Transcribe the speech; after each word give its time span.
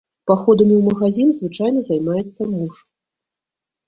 Паходамі 0.29 0.71
ў 0.77 0.81
магазін 0.87 1.29
звычайна 1.39 1.83
займаецца 1.89 2.41
муж. 2.55 2.73